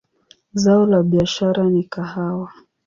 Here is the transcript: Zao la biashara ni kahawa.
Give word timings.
Zao 0.53 0.85
la 0.85 1.03
biashara 1.03 1.63
ni 1.69 1.83
kahawa. 1.83 2.51